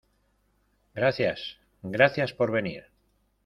[0.95, 1.57] gracias.
[1.83, 2.85] gracias por venir.